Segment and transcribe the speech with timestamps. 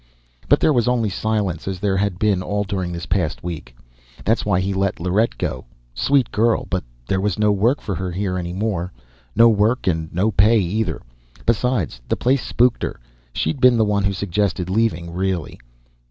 [0.49, 3.75] But there was only silence, as there had been all during this past week.
[4.25, 5.65] That's why he let Lorette go.
[5.93, 8.91] Sweet girl, but there was no work for her here any more.
[9.35, 11.03] No work, and no pay, either.
[11.45, 12.99] Besides, the place spooked her.
[13.31, 15.59] She'd been the one who suggested leaving, really.